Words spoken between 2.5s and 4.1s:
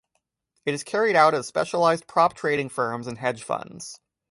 firms and hedge funds.